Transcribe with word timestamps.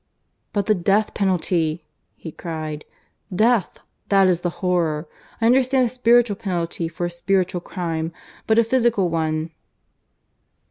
"But 0.51 0.65
the 0.65 0.73
death 0.73 1.13
penalty!" 1.13 1.85
he 2.15 2.31
cried. 2.31 2.85
"Death! 3.35 3.81
that 4.09 4.27
is 4.27 4.41
the 4.41 4.49
horror. 4.65 5.07
I 5.39 5.45
understand 5.45 5.85
a 5.85 5.89
spiritual 5.89 6.37
penalty 6.37 6.87
for 6.87 7.05
a 7.05 7.09
spiritual 7.11 7.61
crime 7.61 8.11
but 8.47 8.57
a 8.57 8.63
physical 8.63 9.11
one. 9.11 9.51